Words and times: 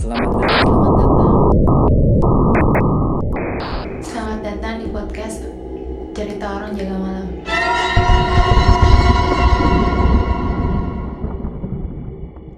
Selamat 0.00 0.32
datang. 0.32 0.48
Selamat 0.64 0.96
datang. 0.96 1.36
Selamat 4.00 4.40
datang 4.40 4.74
di 4.80 4.86
podcast 4.88 5.38
Cerita 6.16 6.46
Orang 6.56 6.72
Jaga 6.72 6.96
Malam. 6.96 7.28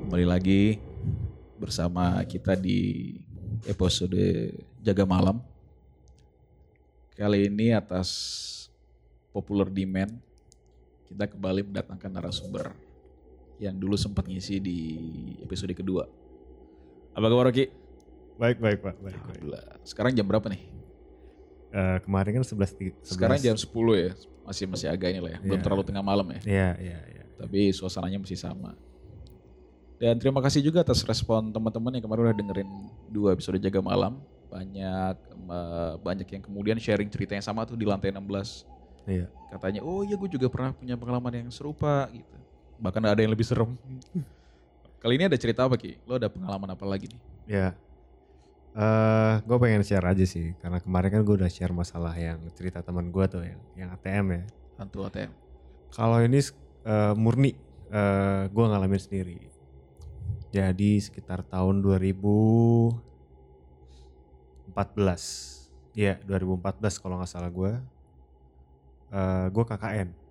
Kembali 0.07 0.23
lagi 0.23 0.79
bersama 1.59 2.23
kita 2.31 2.55
di 2.55 3.19
episode 3.67 4.23
Jaga 4.79 5.03
Malam. 5.03 5.43
Kali 7.19 7.51
ini 7.51 7.75
atas 7.75 8.07
popular 9.35 9.67
demand 9.67 10.15
kita 11.11 11.27
kembali 11.27 11.67
mendatangkan 11.67 12.23
narasumber 12.23 12.71
yang 13.59 13.75
dulu 13.75 13.99
sempat 13.99 14.31
ngisi 14.31 14.63
di 14.63 14.79
episode 15.43 15.75
kedua. 15.75 16.22
Apa 17.13 17.27
kabar 17.29 17.45
Rocky? 17.49 17.69
Baik, 18.41 18.59
baik 18.59 18.79
Pak. 18.81 18.95
Baik, 18.99 19.21
baik. 19.21 19.43
Sekarang 19.85 20.13
jam 20.17 20.25
berapa 20.25 20.49
nih? 20.49 20.63
Eh, 21.73 21.99
kemarin 22.05 22.41
kan 22.41 22.45
11, 22.45 22.73
ti- 22.77 22.93
11 23.01 23.17
Sekarang 23.17 23.39
jam 23.39 23.57
10 23.57 23.95
ya. 23.97 24.13
Masih 24.43 24.65
masih 24.67 24.89
agak 24.91 25.09
ini 25.13 25.21
lah 25.21 25.31
ya. 25.37 25.39
Belum 25.41 25.61
Iya. 25.61 25.65
terlalu 25.65 25.83
tengah 25.87 26.05
malam 26.05 26.27
ya. 26.33 26.41
Iya, 26.45 26.69
iya, 26.81 26.99
iya. 27.09 27.21
tapi 27.33 27.75
suasananya 27.75 28.23
masih 28.23 28.39
sama. 28.39 28.79
Dan 29.99 30.15
terima 30.15 30.39
kasih 30.39 30.63
juga 30.63 30.87
atas 30.87 31.03
respon 31.03 31.51
teman-teman 31.51 31.91
yang 31.99 32.05
kemarin 32.07 32.31
udah 32.31 32.39
dengerin 32.39 32.71
dua 33.11 33.35
episode 33.35 33.59
Jaga 33.59 33.83
Malam. 33.83 34.23
Banyak 34.47 35.17
banyak 35.99 36.29
yang 36.31 36.43
kemudian 36.43 36.79
sharing 36.79 37.11
cerita 37.11 37.35
yang 37.35 37.43
sama 37.43 37.67
tuh 37.67 37.75
di 37.75 37.83
lantai 37.83 38.15
16. 38.15 38.63
Iya. 39.11 39.27
Katanya, 39.51 39.83
oh 39.83 40.07
iya 40.07 40.15
gue 40.15 40.31
juga 40.31 40.47
pernah 40.47 40.71
punya 40.71 40.95
pengalaman 40.95 41.35
yang 41.43 41.49
serupa 41.51 42.07
gitu. 42.15 42.31
Bahkan 42.79 43.03
ada 43.11 43.19
yang 43.19 43.35
lebih 43.35 43.43
serem. 43.43 43.75
Kali 45.03 45.19
ini 45.19 45.27
ada 45.27 45.35
cerita 45.35 45.67
apa 45.67 45.75
Ki? 45.75 45.99
Lo 46.07 46.15
ada 46.15 46.31
pengalaman 46.31 46.79
apa 46.79 46.87
lagi 46.87 47.11
nih? 47.11 47.19
Ya. 47.51 47.75
Eh, 48.71 49.35
gue 49.43 49.59
pengen 49.59 49.83
share 49.83 50.07
aja 50.07 50.23
sih, 50.23 50.55
karena 50.63 50.79
kemarin 50.79 51.11
kan 51.11 51.27
gue 51.27 51.43
udah 51.43 51.51
share 51.51 51.75
masalah 51.75 52.15
yang 52.15 52.39
cerita 52.55 52.87
teman 52.87 53.11
gue 53.11 53.25
tuh 53.27 53.43
yang 53.43 53.59
yang 53.75 53.91
ATM 53.99 54.27
ya. 54.31 54.47
Hantu 54.79 55.03
ATM. 55.11 55.35
Kalau 55.91 56.23
ini 56.23 56.39
eh, 56.87 57.15
murni, 57.19 57.59
eh, 57.91 58.47
gue 58.47 58.63
ngalamin 58.63 59.03
sendiri. 59.03 59.43
Jadi 60.55 61.03
sekitar 61.03 61.43
tahun 61.51 61.83
2014, 61.83 63.03
ya 65.99 66.15
2014 66.23 67.03
kalau 67.03 67.19
nggak 67.19 67.27
salah 67.27 67.51
gue, 67.51 67.75
eh, 69.11 69.47
gue 69.51 69.65
KKN. 69.67 70.22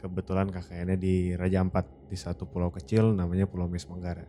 Kebetulan 0.00 0.48
KKN-nya 0.48 0.96
di 0.96 1.36
Raja 1.36 1.60
Ampat 1.60 1.84
di 2.08 2.16
satu 2.16 2.48
pulau 2.48 2.72
kecil 2.72 3.12
namanya 3.12 3.44
Pulau 3.44 3.68
Mis 3.68 3.84
Manggara. 3.84 4.24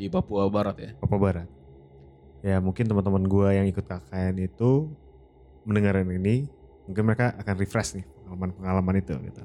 Di 0.00 0.08
Papua 0.08 0.48
Barat 0.48 0.76
ya? 0.80 0.90
Papua 0.96 1.20
Barat. 1.20 1.48
Ya 2.40 2.56
mungkin 2.56 2.88
teman-teman 2.88 3.28
gue 3.28 3.48
yang 3.52 3.66
ikut 3.68 3.84
KKN 3.84 4.40
itu 4.40 4.88
mendengarkan 5.68 6.08
ini, 6.08 6.48
mungkin 6.88 7.04
mereka 7.04 7.36
akan 7.36 7.54
refresh 7.60 8.00
nih 8.00 8.06
pengalaman-pengalaman 8.24 8.96
itu 9.04 9.12
gitu. 9.28 9.44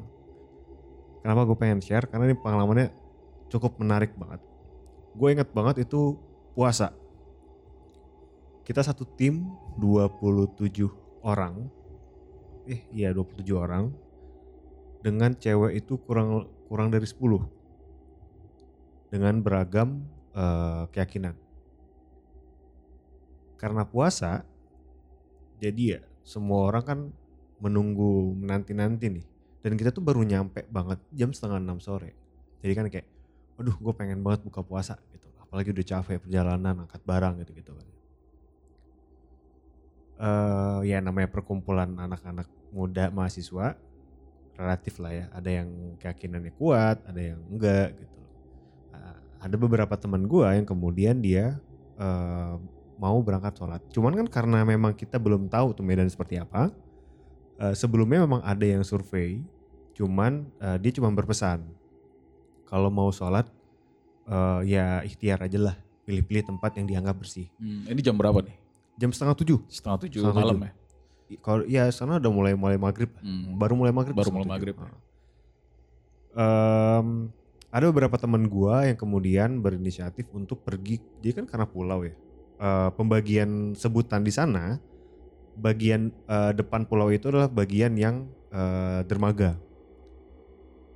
Kenapa 1.19 1.43
gue 1.43 1.57
pengen 1.59 1.83
share? 1.83 2.07
Karena 2.07 2.31
ini 2.31 2.39
pengalamannya 2.39 2.87
cukup 3.51 3.75
menarik 3.83 4.15
banget. 4.15 4.39
Gue 5.11 5.35
inget 5.35 5.51
banget 5.51 5.83
itu 5.83 6.15
puasa. 6.55 6.95
Kita 8.63 8.79
satu 8.79 9.03
tim 9.03 9.43
27 9.75 10.87
orang. 11.19 11.67
Eh 12.63 12.87
iya 12.95 13.11
27 13.11 13.43
orang. 13.59 13.91
Dengan 15.05 15.31
cewek 15.43 15.73
itu 15.81 15.93
kurang 16.05 16.29
kurang 16.67 16.87
dari 16.93 17.05
10. 17.05 17.41
Dengan 19.11 19.39
beragam 19.45 20.09
eh, 20.35 20.83
keyakinan. 20.91 21.35
Karena 23.57 23.83
puasa, 23.87 24.45
jadi 25.61 25.83
ya 25.97 26.01
semua 26.23 26.69
orang 26.69 26.83
kan 26.85 26.99
menunggu 27.63 28.35
menanti-nanti 28.35 29.05
nih. 29.09 29.25
Dan 29.63 29.79
kita 29.79 29.95
tuh 29.95 30.03
baru 30.03 30.21
nyampe 30.27 30.67
banget 30.67 30.99
jam 31.15 31.31
setengah 31.31 31.59
enam 31.63 31.79
sore. 31.79 32.11
Jadi 32.59 32.73
kan 32.75 32.85
kayak, 32.91 33.07
aduh 33.59 33.75
gue 33.79 33.93
pengen 33.95 34.19
banget 34.25 34.43
buka 34.43 34.61
puasa 34.65 34.99
gitu. 35.15 35.31
Apalagi 35.39 35.71
udah 35.71 35.85
capek 35.87 36.17
perjalanan, 36.23 36.75
angkat 36.83 37.01
barang 37.07 37.33
gitu-gitu 37.43 37.71
kan. 37.79 37.87
eh 40.23 40.79
ya 40.93 40.97
namanya 41.01 41.29
perkumpulan 41.33 41.89
anak-anak 41.97 42.47
muda 42.69 43.09
mahasiswa 43.09 43.75
relatif 44.53 45.01
lah 45.01 45.11
ya. 45.11 45.25
Ada 45.33 45.49
yang 45.63 45.69
keyakinannya 45.97 46.53
kuat, 46.55 47.01
ada 47.05 47.21
yang 47.21 47.39
enggak 47.49 47.97
gitu. 47.97 48.19
Nah, 48.93 49.17
ada 49.41 49.55
beberapa 49.57 49.93
teman 49.97 50.25
gua 50.25 50.53
yang 50.53 50.65
kemudian 50.65 51.17
dia 51.19 51.57
eh, 51.97 52.53
mau 52.97 53.17
berangkat 53.21 53.57
sholat. 53.57 53.81
Cuman 53.89 54.13
kan 54.13 54.27
karena 54.29 54.61
memang 54.63 54.93
kita 54.93 55.17
belum 55.17 55.49
tahu 55.49 55.73
tuh 55.73 55.83
medan 55.85 56.07
seperti 56.07 56.37
apa. 56.37 56.69
eh, 57.61 57.73
sebelumnya 57.77 58.25
memang 58.25 58.41
ada 58.41 58.65
yang 58.65 58.81
survei, 58.81 59.41
cuman 59.93 60.45
eh, 60.57 60.77
dia 60.81 60.91
cuma 60.97 61.13
berpesan 61.13 61.61
kalau 62.65 62.89
mau 62.89 63.13
sholat 63.13 63.45
eh, 64.25 64.59
ya 64.73 65.01
ikhtiar 65.05 65.41
aja 65.45 65.59
lah, 65.71 65.75
pilih-pilih 66.05 66.49
tempat 66.49 66.77
yang 66.81 66.85
dianggap 66.89 67.13
bersih. 67.17 67.45
Hmm, 67.61 67.85
ini 67.89 68.01
jam 68.01 68.17
berapa 68.17 68.41
nih? 68.41 68.57
Jam 68.97 69.09
setengah 69.09 69.33
tujuh. 69.37 69.59
Setengah 69.69 69.97
tujuh 70.05 70.21
Setengah 70.21 70.37
malam 70.37 70.57
tujuh. 70.57 70.67
ya? 70.69 70.71
Kalau 71.39 71.63
ya 71.65 71.87
sana 71.89 72.19
udah 72.19 72.31
mulai 72.33 72.53
mulai 72.53 72.77
maghrib, 72.77 73.09
Hmm. 73.21 73.55
baru 73.57 73.73
mulai 73.73 73.93
maghrib. 73.95 74.13
Baru 74.13 74.33
mulai 74.33 74.49
maghrib. 74.49 74.75
Em, 76.33 77.07
ada 77.73 77.85
beberapa 77.89 78.17
teman 78.17 78.45
gua 78.49 78.85
yang 78.85 78.97
kemudian 78.97 79.61
berinisiatif 79.61 80.29
untuk 80.33 80.61
pergi. 80.61 81.01
Dia 81.21 81.33
kan 81.37 81.45
karena 81.45 81.65
pulau 81.69 82.05
ya. 82.05 82.13
Eh, 82.61 82.89
pembagian 82.93 83.73
sebutan 83.73 84.21
di 84.21 84.29
sana, 84.33 84.77
bagian 85.57 86.09
eh, 86.29 86.51
depan 86.53 86.85
pulau 86.85 87.09
itu 87.09 87.29
adalah 87.29 87.49
bagian 87.49 87.93
yang 87.97 88.29
eh, 88.53 89.01
dermaga. 89.05 89.57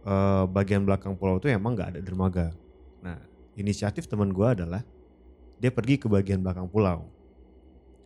Eh, 0.06 0.44
bagian 0.54 0.86
belakang 0.86 1.18
pulau 1.18 1.38
itu 1.42 1.50
emang 1.50 1.74
nggak 1.74 1.98
ada 1.98 2.02
dermaga. 2.02 2.54
Nah, 3.02 3.18
inisiatif 3.58 4.06
teman 4.09 4.30
gua 4.34 4.54
adalah 4.54 4.81
dia 5.58 5.74
pergi 5.74 5.98
ke 5.98 6.06
bagian 6.06 6.42
belakang 6.46 6.69
pulau 6.69 7.09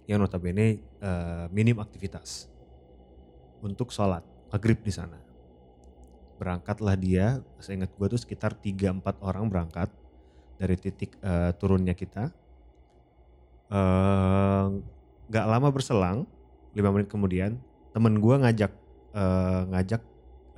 yang 0.10 0.22
notabene 0.22 0.82
eh, 0.82 1.46
minim 1.54 1.78
aktivitas 1.78 2.50
untuk 3.62 3.94
sholat 3.94 4.26
maghrib 4.50 4.82
di 4.82 4.92
sana. 4.94 5.18
Berangkatlah 6.42 6.98
dia 6.98 7.40
saya 7.62 7.82
ingat 7.82 7.94
gue 7.94 8.08
tuh 8.10 8.20
sekitar 8.22 8.58
3-4 8.58 9.22
orang 9.22 9.46
berangkat 9.48 9.90
dari 10.58 10.76
titik 10.78 11.18
eh, 11.22 11.54
turunnya 11.58 11.94
kita. 11.94 12.34
Eh, 13.72 14.66
nggak 15.32 15.46
lama 15.48 15.68
berselang 15.72 16.28
5 16.76 16.82
menit 16.92 17.08
kemudian 17.08 17.56
temen 17.96 18.20
gue 18.20 18.36
ngajak 18.36 18.72
eh, 19.16 19.62
ngajak 19.72 20.02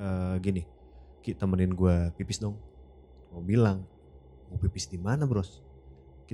eh, 0.01 0.35
gini 0.41 0.63
Ki 1.23 1.31
temenin 1.31 1.71
gue 1.71 2.11
pipis 2.19 2.43
dong. 2.43 2.59
Mau 3.31 3.39
bilang 3.39 3.87
mau 4.51 4.59
pipis 4.59 4.91
di 4.91 4.99
mana 4.99 5.23
bros 5.23 5.63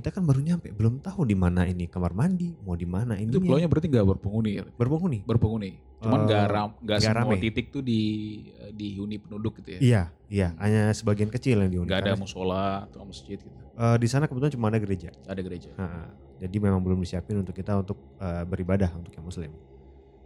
kita 0.00 0.08
kan 0.10 0.24
baru 0.24 0.40
nyampe 0.40 0.72
belum 0.72 0.98
tahu 0.98 1.22
di 1.22 1.36
mana 1.36 1.62
ini 1.62 1.84
kamar 1.84 2.10
mandi 2.10 2.56
mau 2.58 2.72
di 2.72 2.88
mana 2.88 3.14
ini 3.14 3.28
Itu 3.28 3.38
pulaunya 3.38 3.68
berarti 3.68 3.86
nggak 3.86 4.06
berpenghuni 4.08 4.50
ya? 4.50 4.64
berpenghuni 4.66 5.18
berpenghuni. 5.22 5.70
Cuman 6.00 6.24
nggak 6.24 6.44
ram, 6.48 6.70
nggak 6.74 6.96
nggak 6.96 7.12
semua 7.12 7.28
rame. 7.28 7.36
titik 7.38 7.66
tuh 7.68 7.84
di 7.84 8.00
dihuni 8.72 9.16
penduduk 9.16 9.60
gitu 9.60 9.76
ya. 9.76 9.78
iya 9.78 10.02
iya 10.26 10.48
hanya 10.56 10.88
sebagian 10.90 11.28
kecil 11.28 11.60
yang 11.60 11.68
dihuni 11.68 11.84
Nggak 11.86 12.00
ada 12.02 12.16
musola 12.16 12.88
atau 12.88 13.04
masjid 13.04 13.36
gitu. 13.36 13.52
eh, 13.52 13.96
di 13.96 14.08
sana 14.08 14.24
kebetulan 14.24 14.48
cuma 14.50 14.66
ada 14.66 14.78
gereja 14.78 15.12
Ada 15.24 15.40
gereja. 15.40 15.68
Nah, 15.76 16.08
jadi 16.38 16.56
memang 16.56 16.80
belum 16.80 16.98
disiapin 16.98 17.36
untuk 17.36 17.52
kita 17.52 17.76
untuk 17.76 18.00
eh, 18.16 18.42
beribadah 18.42 18.88
untuk 18.90 19.12
yang 19.12 19.22
muslim. 19.22 19.52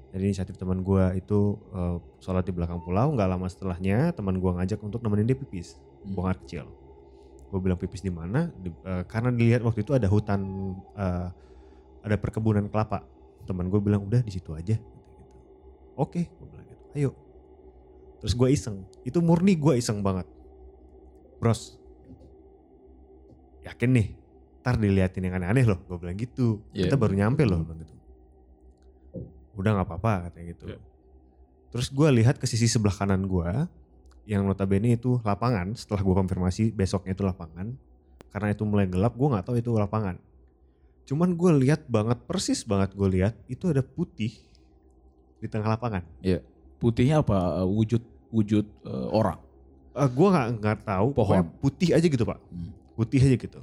Jadi 0.08 0.22
inisiatif 0.24 0.54
teman 0.54 0.78
gua 0.80 1.10
itu 1.12 1.58
eh, 1.74 1.96
sholat 2.18 2.46
di 2.46 2.54
belakang 2.54 2.78
pulau. 2.78 3.10
Nggak 3.10 3.28
lama 3.28 3.46
setelahnya 3.46 4.14
teman 4.14 4.38
gua 4.38 4.54
ngajak 4.56 4.78
untuk 4.78 5.02
nemenin 5.02 5.26
dia 5.26 5.34
pipis, 5.36 5.74
Hmm. 6.00 6.14
buang 6.14 6.30
air 6.30 6.38
kecil. 6.38 6.64
Gue 7.54 7.60
bilang 7.62 7.78
pipis 7.78 8.02
di 8.02 8.10
mana? 8.10 8.50
Di- 8.50 8.74
eh, 8.74 9.04
karena 9.06 9.30
dilihat 9.30 9.62
waktu 9.62 9.86
itu 9.86 9.94
ada 9.94 10.10
hutan, 10.10 10.42
eh, 10.98 11.28
ada 12.02 12.16
perkebunan 12.18 12.66
kelapa. 12.66 13.06
Teman 13.46 13.70
gue 13.70 13.78
bilang 13.78 14.02
udah 14.02 14.18
di 14.18 14.34
situ 14.34 14.50
aja. 14.50 14.74
Gitu, 14.74 14.98
Oke, 15.94 16.26
gue 16.26 16.46
bilang 16.50 16.66
gitu. 16.66 16.82
Ayo. 16.98 17.10
Terus 18.18 18.34
gue 18.34 18.48
iseng. 18.50 18.82
Itu 19.06 19.22
murni 19.22 19.54
gue 19.54 19.78
iseng 19.78 20.02
banget. 20.02 20.26
Bros, 21.38 21.78
yakin 23.64 23.90
nih 23.90 24.08
ntar 24.60 24.80
diliatin 24.80 25.24
yang 25.28 25.36
aneh-aneh 25.36 25.64
loh 25.64 25.80
gue 25.84 25.96
bilang 26.00 26.16
gitu 26.16 26.60
Iya. 26.72 26.88
kita 26.88 26.96
baru 26.96 27.12
nyampe 27.16 27.44
loh 27.44 27.60
bilang 27.64 27.80
gitu 27.80 27.92
udah 29.54 29.70
nggak 29.76 29.88
apa-apa 29.88 30.12
katanya 30.28 30.46
gitu 30.56 30.64
Iya. 30.72 30.78
terus 31.68 31.88
gue 31.92 32.08
lihat 32.16 32.36
ke 32.40 32.46
sisi 32.48 32.64
sebelah 32.64 32.96
kanan 32.96 33.28
gue 33.28 33.48
yang 34.24 34.44
notabene 34.44 34.96
itu 34.96 35.20
lapangan 35.20 35.76
setelah 35.76 36.00
gue 36.00 36.14
konfirmasi 36.14 36.72
besoknya 36.72 37.12
itu 37.12 37.22
lapangan 37.22 37.76
karena 38.32 38.48
itu 38.50 38.64
mulai 38.64 38.88
gelap 38.88 39.12
gue 39.12 39.28
nggak 39.28 39.44
tahu 39.44 39.56
itu 39.56 39.70
lapangan 39.70 40.16
cuman 41.04 41.36
gue 41.36 41.50
lihat 41.60 41.84
banget 41.84 42.16
persis 42.24 42.64
banget 42.64 42.96
gue 42.96 43.08
lihat 43.10 43.36
itu 43.46 43.68
ada 43.68 43.84
putih 43.84 44.32
di 45.36 45.46
tengah 45.46 45.68
lapangan 45.70 46.00
Putihnya 46.74 47.20
apa? 47.20 47.60
Eh, 47.60 47.68
Wujud 47.68 48.02
wujud 48.28 48.64
eh, 48.82 49.08
orang. 49.08 49.40
gue 49.94 50.28
nggak 50.28 50.48
nggak 50.58 50.78
tahu 50.82 51.08
Pohon. 51.14 51.44
putih 51.62 51.94
aja 51.94 52.02
gitu 52.02 52.24
pak 52.24 52.40
Hmm. 52.50 52.74
putih 52.92 53.20
aja 53.22 53.36
gitu 53.38 53.60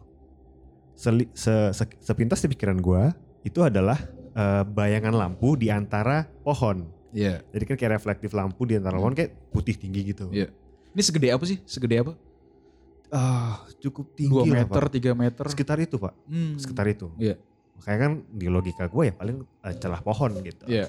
seli- 0.94 1.28
se- 1.34 1.74
se- 1.74 2.00
sepintas 2.00 2.40
di 2.40 2.48
pikiran 2.48 2.80
gue 2.80 3.04
itu 3.44 3.60
adalah 3.60 4.00
eh, 4.32 4.64
bayangan 4.64 5.12
lampu 5.12 5.60
di 5.60 5.68
antara 5.68 6.24
pohon. 6.40 6.88
Iya. 7.12 7.44
Jadi 7.52 7.64
kan 7.68 7.76
kayak 7.78 7.92
reflektif 8.02 8.32
lampu 8.32 8.64
di 8.66 8.80
antara 8.80 8.96
pohon 8.98 9.16
kayak 9.16 9.32
putih 9.52 9.76
tinggi 9.76 10.16
gitu. 10.16 10.32
Iya. 10.32 10.52
Ini 10.92 11.02
segede 11.04 11.28
apa 11.32 11.44
sih? 11.48 11.60
Segede 11.64 12.00
apa? 12.04 12.14
Ah, 13.12 13.68
cukup 13.84 14.16
tinggi 14.16 14.32
2 14.32 14.48
lah, 14.48 14.64
meter, 14.64 14.84
Pak. 14.88 14.92
3 14.96 15.12
meter. 15.12 15.46
Sekitar 15.52 15.78
itu 15.84 16.00
pak, 16.00 16.16
Hmm. 16.32 16.56
sekitar 16.56 16.88
itu. 16.88 17.12
Iya. 17.20 17.36
Makanya 17.76 18.00
kan 18.00 18.12
di 18.32 18.48
logika 18.48 18.88
gue 18.88 19.04
ya 19.12 19.14
paling 19.16 19.38
eh, 19.44 19.76
celah 19.76 20.00
pohon 20.00 20.32
gitu. 20.40 20.64
Iya. 20.68 20.88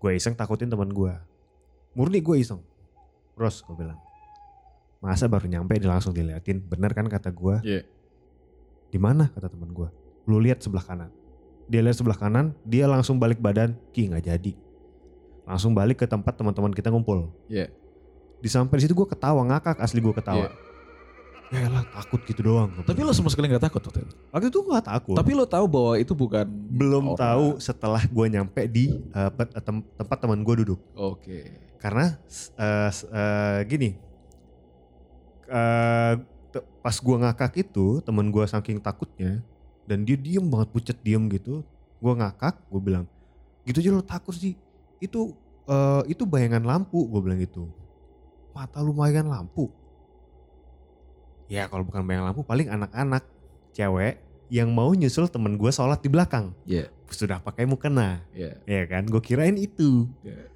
Gue 0.00 0.16
iseng 0.16 0.32
takutin 0.32 0.72
teman 0.72 0.88
gue. 0.88 1.12
Murni 1.92 2.24
gue 2.24 2.36
iseng. 2.40 2.64
Bros 3.36 3.60
gue 3.60 3.76
bilang. 3.76 4.00
Masa 5.04 5.28
baru 5.28 5.44
nyampe 5.50 5.76
dia 5.76 5.90
langsung 5.92 6.16
diliatin. 6.16 6.64
Bener 6.64 6.96
kan 6.96 7.04
kata 7.04 7.28
gue. 7.28 7.56
Iya. 7.60 7.82
Di 8.88 8.96
mana 8.96 9.28
kata 9.28 9.52
teman 9.52 9.68
gue. 9.68 9.88
Lu 10.24 10.40
lihat 10.40 10.64
sebelah 10.64 10.84
kanan. 10.86 11.10
Dia 11.68 11.84
lihat 11.84 11.98
sebelah 11.98 12.16
kanan. 12.16 12.56
Dia 12.64 12.88
langsung 12.88 13.20
balik 13.20 13.36
badan. 13.36 13.76
Ki 13.92 14.08
nggak 14.08 14.24
jadi. 14.32 14.52
Langsung 15.42 15.72
balik 15.72 15.98
ke 15.98 16.06
tempat 16.06 16.32
teman-teman 16.32 16.70
kita 16.70 16.88
ngumpul. 16.88 17.30
Iya. 17.46 17.68
Di 18.38 18.46
sampai 18.46 18.78
situ 18.78 18.92
gue 18.92 19.04
ketawa 19.04 19.42
ngakak 19.44 19.78
asli 19.78 19.98
gue 19.98 20.10
ketawa. 20.10 20.46
Iya. 20.46 20.50
Ya 21.52 21.68
lah 21.68 21.84
takut 21.84 22.24
gitu 22.24 22.40
doang. 22.42 22.72
Tapi 22.80 23.00
lo 23.00 23.12
sama 23.12 23.28
sekali 23.28 23.44
gak 23.46 23.60
takut 23.62 23.84
waktu 23.84 24.00
itu? 24.00 24.14
waktu 24.28 24.46
itu 24.48 24.58
gue 24.58 24.72
gak 24.72 24.88
takut. 24.88 25.12
Tapi 25.14 25.30
lo 25.32 25.44
tahu 25.44 25.66
bahwa 25.68 25.94
itu 25.94 26.12
bukan 26.12 26.48
belum 26.48 27.12
orang. 27.12 27.20
tahu 27.20 27.46
setelah 27.58 28.00
gue 28.02 28.26
nyampe 28.26 28.64
di 28.66 28.96
pe- 29.12 29.52
tem- 29.58 29.84
tempat 29.92 30.16
teman 30.16 30.40
gue 30.40 30.54
duduk. 30.64 30.80
Oke. 30.94 31.60
karena 31.76 32.14
eh, 32.56 32.88
s- 32.88 33.04
eh, 33.04 33.66
gini 33.66 33.98
eh, 35.46 36.14
te- 36.48 36.66
pas 36.78 36.96
gua 36.96 37.16
ngakak 37.20 37.58
itu 37.58 37.98
temen 38.00 38.30
gua 38.30 38.46
saking 38.46 38.78
takutnya 38.78 39.42
dan 39.82 40.06
dia 40.06 40.14
diem 40.14 40.42
banget 40.42 40.68
pucet 40.70 40.98
diem 41.00 41.26
gitu 41.28 41.66
gua 41.98 42.14
ngakak 42.16 42.54
gue 42.64 42.80
bilang 42.80 43.04
gitu 43.62 43.78
aja 43.78 43.90
lo 43.90 43.98
takut 44.00 44.30
sih 44.30 44.54
itu 45.02 45.34
eh, 45.66 46.02
itu 46.06 46.22
bayangan 46.22 46.62
lampu 46.62 47.02
gue 47.10 47.20
bilang 47.20 47.42
gitu. 47.42 47.66
Mata 48.54 48.78
lu 48.78 48.94
bayangan 48.94 49.42
lampu? 49.42 49.66
Ya 51.50 51.66
kalau 51.66 51.82
bukan 51.82 52.06
bayangan 52.06 52.32
lampu 52.32 52.46
paling 52.46 52.70
anak-anak 52.70 53.26
cewek 53.74 54.22
yang 54.52 54.68
mau 54.72 54.92
nyusul 54.92 55.26
temen 55.32 55.56
gua 55.56 55.72
sholat 55.72 56.00
di 56.00 56.08
belakang. 56.12 56.54
Iya. 56.64 56.88
sudah 57.12 57.44
pakai 57.44 57.68
mukena 57.68 58.24
Iya. 58.32 58.56
ya. 58.64 58.82
Kan? 58.88 59.04
Gue 59.04 59.20
kirain 59.20 59.60
itu. 59.60 60.08
Iya. 60.24 60.48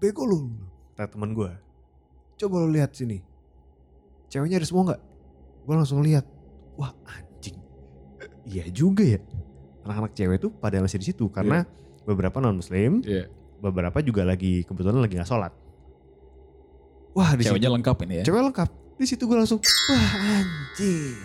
bego 0.00 0.24
lu 0.28 0.52
kata 0.96 1.16
teman 1.16 1.32
gue 1.32 1.48
coba 2.36 2.54
lu 2.64 2.72
lihat 2.72 2.92
sini. 2.92 3.24
Ceweknya 4.28 4.60
ada 4.60 4.66
semua 4.68 4.82
nggak? 4.92 5.02
Gue 5.64 5.74
langsung 5.76 6.00
lihat. 6.04 6.24
Wah 6.76 6.92
anjing. 7.08 7.56
Iya 8.44 8.68
juga 8.68 9.04
ya. 9.04 9.20
Anak-anak 9.84 10.12
cewek 10.12 10.38
tuh 10.44 10.50
pada 10.52 10.80
masih 10.80 11.00
di 11.00 11.06
situ 11.12 11.28
karena 11.28 11.64
beberapa 12.04 12.36
non 12.38 12.56
muslim 12.56 13.00
Iya. 13.00 13.26
beberapa 13.58 13.98
juga 14.00 14.22
lagi 14.22 14.62
kebetulan 14.62 15.00
lagi 15.00 15.16
nggak 15.16 15.26
sholat. 15.26 15.52
Wah 17.12 17.32
di 17.32 17.42
Ceweknya 17.42 17.68
situ 17.68 17.76
lengkap 17.78 17.96
ini 18.04 18.14
ya. 18.20 18.24
cewek 18.26 18.42
lengkap. 18.44 18.70
Di 18.94 19.06
situ 19.06 19.22
gue 19.24 19.34
langsung 19.34 19.58
wah 19.62 20.10
anjing 20.38 21.16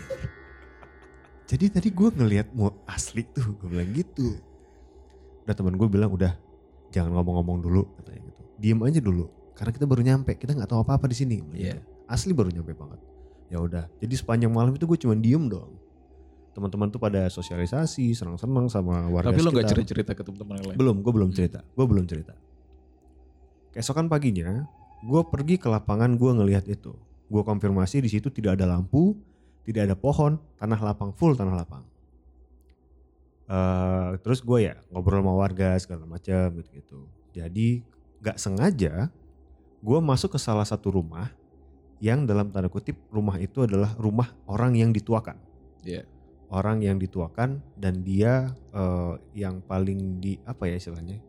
jadi 1.46 1.66
tadi 1.68 1.90
gue 1.90 2.10
ngelihat 2.10 2.54
mau 2.54 2.70
asli 2.86 3.26
tuh 3.26 3.58
gue 3.58 3.68
bilang 3.68 3.90
gitu. 3.90 4.38
Udah 5.44 5.56
teman 5.58 5.74
gue 5.74 5.88
bilang 5.88 6.14
udah 6.14 6.38
jangan 6.90 7.10
ngomong-ngomong 7.12 7.58
dulu 7.60 7.82
katanya 7.98 8.22
gitu. 8.24 8.42
Diem 8.56 8.80
aja 8.80 9.02
dulu 9.02 9.26
karena 9.58 9.72
kita 9.74 9.86
baru 9.86 10.02
nyampe 10.02 10.32
kita 10.38 10.54
nggak 10.54 10.70
tahu 10.70 10.80
apa-apa 10.80 11.10
di 11.10 11.18
sini 11.18 11.42
Iya. 11.52 11.82
asli 12.06 12.32
baru 12.32 12.54
nyampe 12.54 12.72
banget. 12.72 13.02
Ya 13.50 13.58
udah 13.58 13.90
jadi 13.98 14.14
sepanjang 14.14 14.54
malam 14.54 14.72
itu 14.72 14.86
gue 14.86 14.98
cuma 15.00 15.18
diem 15.18 15.50
doang 15.50 15.74
teman-teman 16.50 16.88
tuh 16.88 16.98
pada 16.98 17.28
sosialisasi 17.28 18.12
senang-senang 18.12 18.68
sama 18.68 19.06
warga 19.08 19.30
Tapi 19.30 19.40
lo 19.40 19.50
gak 19.50 19.64
sekitar. 19.64 19.70
cerita-cerita 19.72 20.12
ke 20.14 20.22
teman-teman 20.24 20.56
yang 20.58 20.68
lain? 20.70 20.78
Belum, 20.78 20.96
gue 21.00 21.14
belum 21.14 21.30
Hmm. 21.30 21.38
cerita. 21.38 21.60
Gue 21.70 21.86
belum 21.86 22.06
cerita. 22.06 22.34
Keesokan 23.70 24.06
paginya, 24.06 24.66
gue 25.02 25.22
pergi 25.26 25.56
ke 25.56 25.68
lapangan 25.68 26.14
gue 26.14 26.32
ngelihat 26.34 26.66
itu. 26.66 26.92
Gue 27.30 27.42
konfirmasi 27.42 28.02
di 28.02 28.10
situ 28.10 28.28
tidak 28.28 28.58
ada 28.58 28.66
lampu, 28.68 29.14
tidak 29.62 29.86
ada 29.86 29.96
pohon, 29.96 30.42
tanah 30.58 30.80
lapang 30.82 31.14
full 31.14 31.34
tanah 31.34 31.54
lapang. 31.56 31.86
Eh, 33.46 34.10
terus 34.22 34.40
gue 34.40 34.60
ya 34.64 34.78
ngobrol 34.90 35.22
sama 35.22 35.34
warga 35.34 35.74
segala 35.78 36.06
macam 36.06 36.54
gitu 36.56 36.70
gitu. 36.72 37.00
Jadi 37.34 37.82
gak 38.20 38.38
sengaja 38.38 39.10
gue 39.80 40.00
masuk 40.00 40.36
ke 40.36 40.40
salah 40.40 40.66
satu 40.66 40.92
rumah 40.92 41.32
yang 41.98 42.26
dalam 42.26 42.50
tanda 42.50 42.68
kutip 42.68 43.00
rumah 43.10 43.38
itu 43.38 43.64
adalah 43.64 43.96
rumah 43.96 44.36
orang 44.44 44.76
yang 44.76 44.92
dituakan 44.92 45.40
Iya. 45.82 46.04
Orang 46.50 46.82
yang 46.82 46.98
dituakan 46.98 47.62
dan 47.78 48.02
dia 48.02 48.50
eh, 48.74 49.14
yang 49.38 49.62
paling 49.64 50.18
di 50.18 50.38
apa 50.44 50.66
ya 50.66 50.78
istilahnya 50.78 51.22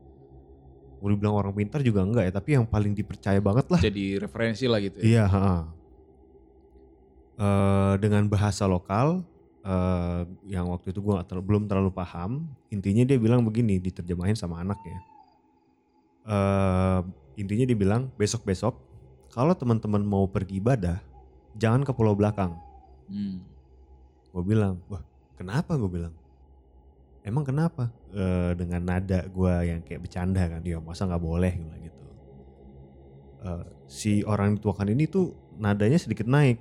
mau 1.00 1.08
dibilang 1.08 1.32
orang 1.32 1.52
pintar 1.56 1.80
juga 1.80 2.04
enggak 2.04 2.28
ya 2.28 2.32
tapi 2.32 2.56
yang 2.60 2.68
paling 2.68 2.92
dipercaya 2.92 3.40
banget 3.40 3.66
lah 3.72 3.80
Jadi 3.80 4.20
referensi 4.20 4.68
lah 4.68 4.80
gitu 4.84 5.00
ya. 5.00 5.04
iya. 5.04 5.26
Eh, 7.40 7.94
dengan 8.04 8.28
bahasa 8.28 8.68
lokal 8.68 9.24
eh, 9.64 10.22
yang 10.44 10.68
waktu 10.68 10.92
itu 10.92 11.00
gue 11.00 11.14
belum 11.40 11.64
terlalu 11.72 11.88
paham 11.88 12.44
intinya 12.68 13.00
dia 13.00 13.16
bilang 13.16 13.40
begini 13.40 13.80
diterjemahin 13.80 14.36
sama 14.36 14.60
anaknya 14.60 15.00
Eh, 16.20 17.00
intinya 17.40 17.64
dia 17.64 17.72
bilang 17.72 18.12
besok 18.20 18.44
besok 18.44 18.76
kalau 19.32 19.56
teman-teman 19.56 20.04
mau 20.04 20.28
pergi 20.28 20.60
ibadah 20.60 21.00
jangan 21.56 21.80
ke 21.80 21.96
pulau 21.96 22.12
belakang 22.12 22.52
Hmm. 23.10 23.42
gue 24.30 24.42
bilang 24.46 24.78
wah 24.86 25.02
kenapa? 25.40 25.72
Gue 25.80 25.88
bilang. 25.88 26.12
Emang 27.24 27.48
kenapa? 27.48 27.88
Eh, 28.12 28.52
dengan 28.60 28.84
nada 28.84 29.24
gue 29.24 29.52
yang 29.64 29.80
kayak 29.80 30.04
bercanda 30.04 30.44
kan. 30.44 30.60
Ya 30.60 30.76
masa 30.84 31.08
nggak 31.08 31.24
boleh? 31.24 31.56
Gitu. 31.56 32.04
Eh, 33.48 33.64
si 33.88 34.12
orang 34.28 34.60
dituakan 34.60 34.92
ini 34.92 35.08
tuh 35.08 35.32
nadanya 35.56 35.96
sedikit 35.96 36.28
naik. 36.28 36.60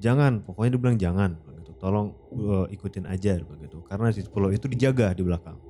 Jangan. 0.00 0.40
Pokoknya 0.40 0.76
dia 0.76 0.80
bilang 0.80 0.96
jangan. 0.96 1.30
Gitu. 1.60 1.76
Tolong 1.76 2.16
eh, 2.32 2.66
ikutin 2.72 3.04
aja. 3.04 3.36
Begitu 3.44 3.84
karena 3.84 4.08
di 4.08 4.24
pulau 4.24 4.48
itu 4.48 4.64
dijaga 4.64 5.12
di 5.12 5.20
belakang. 5.20 5.60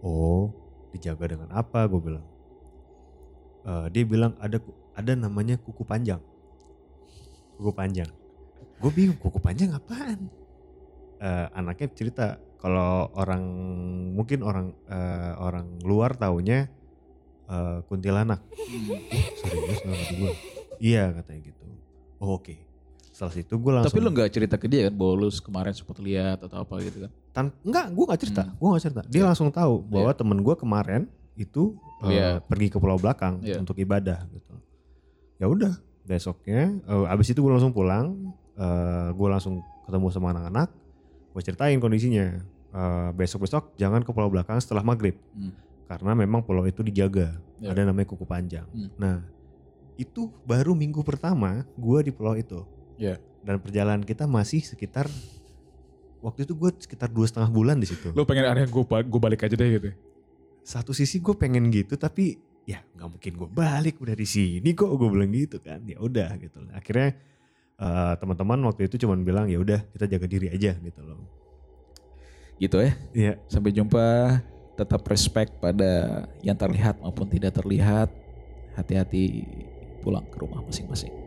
Oh 0.00 0.48
dijaga 0.96 1.36
dengan 1.36 1.52
apa? 1.52 1.84
Gue 1.88 2.00
bilang. 2.00 2.24
Eh, 3.68 3.86
dia 3.92 4.04
bilang 4.08 4.32
ada 4.40 4.60
ada 4.96 5.12
namanya 5.16 5.60
kuku 5.60 5.84
panjang. 5.84 6.20
Kuku 7.56 7.72
panjang. 7.72 8.08
Gue 8.80 8.90
bingung 8.92 9.16
kuku 9.16 9.38
panjang 9.40 9.72
apaan 9.72 10.41
Eh, 11.22 11.46
anaknya 11.54 11.86
cerita 11.94 12.26
kalau 12.58 13.06
orang 13.14 13.42
mungkin 14.10 14.42
orang 14.42 14.74
eh, 14.90 15.32
orang 15.38 15.78
luar 15.86 16.18
taunya 16.18 16.66
eh, 17.46 17.78
kuntilanak. 17.86 18.42
Hmm. 18.42 18.98
serius 19.38 19.78
nggak 19.86 20.10
gue 20.18 20.32
iya 20.82 21.14
katanya 21.14 21.40
gitu. 21.46 21.62
Oh, 22.18 22.42
oke. 22.42 22.58
Setelah 23.14 23.38
itu 23.38 23.54
gue 23.54 23.70
langsung 23.70 23.92
Tapi 23.92 24.02
lo 24.02 24.10
gak 24.10 24.30
cerita 24.34 24.56
ke 24.58 24.66
dia 24.66 24.90
kan? 24.90 24.94
Bahwa 24.98 25.14
lo 25.14 25.28
kemarin 25.30 25.70
sempat 25.70 26.02
lihat 26.02 26.42
atau 26.42 26.58
apa 26.58 26.74
gitu 26.82 27.06
kan? 27.06 27.10
tan- 27.30 27.54
enggak 27.62 27.86
gue 27.94 28.04
nggak 28.10 28.20
cerita. 28.20 28.42
Hmm. 28.42 28.54
gue 28.58 28.68
nggak 28.74 28.82
cerita. 28.82 29.02
Dia 29.06 29.22
langsung 29.22 29.48
tahu 29.54 29.74
bahwa 29.86 30.10
temen 30.10 30.38
gue 30.42 30.54
kemarin 30.58 31.02
itu 31.38 31.78
eh, 32.02 32.18
Lihat. 32.18 32.50
pergi 32.50 32.66
ke 32.66 32.82
pulau 32.82 32.98
belakang 32.98 33.38
Iya. 33.46 33.62
untuk 33.62 33.78
ibadah 33.78 34.26
gitu. 34.34 34.58
Ya 35.38 35.46
udah 35.46 35.78
besoknya 36.02 36.82
eh, 36.82 37.12
abis 37.14 37.30
itu 37.30 37.38
gue 37.38 37.52
langsung 37.54 37.70
pulang 37.70 38.34
gue 39.14 39.28
langsung 39.30 39.62
ketemu 39.86 40.06
sama 40.10 40.34
anak-anak 40.34 40.81
gue 41.32 41.42
ceritain 41.42 41.76
kondisinya 41.76 42.40
besok 43.12 43.44
besok 43.44 43.72
jangan 43.74 44.00
ke 44.00 44.08
pulau 44.08 44.28
belakang 44.28 44.56
setelah 44.56 44.80
maghrib 44.80 45.16
Hmm. 45.32 45.52
karena 45.86 46.12
memang 46.14 46.40
pulau 46.40 46.64
itu 46.64 46.80
dijaga 46.80 47.36
Iya. 47.58 47.68
ada 47.70 47.80
namanya 47.84 48.08
kuku 48.08 48.24
panjang 48.24 48.64
Hmm. 48.68 48.88
nah 48.96 49.16
itu 49.94 50.32
baru 50.42 50.72
minggu 50.72 51.00
pertama 51.00 51.68
gue 51.74 51.98
di 52.02 52.10
pulau 52.10 52.32
itu 52.32 52.64
Iya. 52.96 53.20
dan 53.40 53.58
perjalanan 53.58 54.00
kita 54.00 54.24
masih 54.24 54.60
sekitar 54.60 55.04
waktu 56.18 56.44
itu 56.44 56.54
gue 56.54 56.70
sekitar 56.78 57.08
dua 57.08 57.26
setengah 57.26 57.50
bulan 57.50 57.76
di 57.76 57.86
situ 57.86 58.08
Lo 58.12 58.22
pengen 58.22 58.46
ada 58.46 58.60
yang 58.60 58.70
gue 58.70 58.84
gue 58.86 59.20
balik 59.20 59.42
aja 59.42 59.52
deh 59.52 59.68
gitu. 59.70 59.90
satu 60.62 60.94
sisi 60.94 61.18
gue 61.18 61.34
pengen 61.34 61.66
gitu 61.68 61.96
tapi 61.96 62.38
ya 62.62 62.78
nggak 62.94 63.08
mungkin 63.10 63.32
gue 63.34 63.48
balik 63.50 63.98
udah 63.98 64.14
di 64.14 64.22
sini 64.22 64.70
kok 64.70 64.86
gue 64.88 65.08
bilang 65.08 65.28
gitu 65.28 65.58
kan 65.58 65.82
ya 65.82 65.98
udah 65.98 66.38
gitu 66.38 66.62
akhirnya 66.70 67.18
eh, 67.82 68.14
teman-teman 68.22 68.70
waktu 68.70 68.86
itu 68.86 69.02
cuman 69.02 69.26
bilang 69.26 69.50
ya 69.50 69.58
udah 69.58 69.82
kita 69.90 70.06
jaga 70.06 70.26
diri 70.30 70.48
aja 70.54 70.78
gitu 70.78 71.02
loh 71.02 71.42
Gitu 72.62 72.78
ya. 72.78 72.92
Iya 73.10 73.32
Sampai 73.50 73.74
jumpa. 73.74 74.38
Tetap 74.72 75.04
respect 75.10 75.60
pada 75.60 76.24
yang 76.40 76.54
terlihat 76.54 77.02
maupun 77.02 77.26
tidak 77.26 77.58
terlihat. 77.58 78.08
Hati-hati 78.78 79.44
pulang 80.00 80.24
ke 80.30 80.38
rumah 80.40 80.64
masing-masing. 80.64 81.21